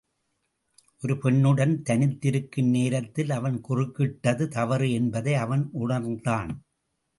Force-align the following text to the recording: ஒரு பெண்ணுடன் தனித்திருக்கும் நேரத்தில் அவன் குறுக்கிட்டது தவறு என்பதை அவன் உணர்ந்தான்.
ஒரு 1.01 1.15
பெண்ணுடன் 1.15 1.75
தனித்திருக்கும் 1.89 2.69
நேரத்தில் 2.69 3.29
அவன் 3.29 3.61
குறுக்கிட்டது 3.69 4.47
தவறு 4.47 4.91
என்பதை 4.91 5.35
அவன் 5.35 5.69
உணர்ந்தான். 5.71 6.51